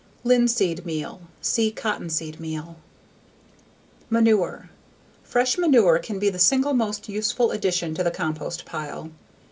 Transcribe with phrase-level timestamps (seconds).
[0.23, 1.21] Linseed meal.
[1.41, 2.77] See Cottonseed meal.
[4.09, 4.71] Manure.
[5.21, 9.11] Fresh manure can be the single most useful addition to the compost pile.